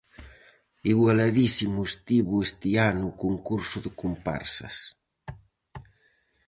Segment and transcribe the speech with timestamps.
[0.91, 4.75] Igualadísimo estivo este ano o concurso de comparsas.